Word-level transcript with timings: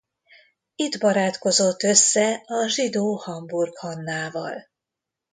Itt 0.75 0.99
barátkozott 0.99 1.83
össze 1.83 2.43
a 2.45 2.67
zsidó 2.67 3.15
Hamburg 3.15 3.77
Hannával. 3.77 4.63